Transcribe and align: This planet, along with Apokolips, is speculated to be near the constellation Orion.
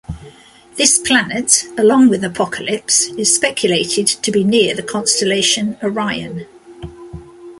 This 0.77 0.97
planet, 0.97 1.65
along 1.77 2.09
with 2.09 2.23
Apokolips, 2.23 3.15
is 3.19 3.35
speculated 3.35 4.07
to 4.07 4.31
be 4.31 4.43
near 4.43 4.73
the 4.73 4.81
constellation 4.81 5.77
Orion. 5.83 6.47